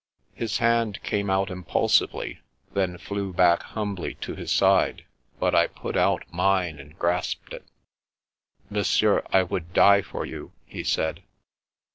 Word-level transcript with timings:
His 0.33 0.57
hand 0.57 1.03
came 1.03 1.29
out 1.29 1.51
impulsively, 1.51 2.39
then 2.73 2.97
flew 2.97 3.31
back 3.31 3.61
humbly 3.61 4.15
to 4.21 4.33
his 4.33 4.51
side, 4.51 5.05
but 5.39 5.53
I 5.53 5.67
put 5.67 5.95
out 5.95 6.23
mine 6.33 6.79
and 6.79 6.97
grasped 6.97 7.53
it. 7.53 7.67
Monsieur, 8.67 9.21
I 9.31 9.43
would 9.43 9.73
die 9.73 10.01
for 10.01 10.25
you," 10.25 10.53
he 10.65 10.83
said. 10.83 11.21